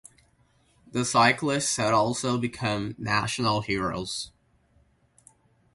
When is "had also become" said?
1.75-2.95